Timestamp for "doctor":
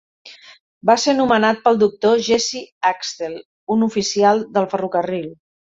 1.83-2.25